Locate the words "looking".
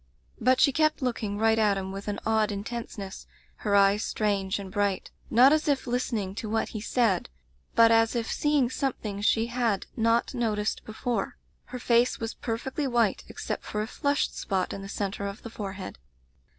1.03-1.37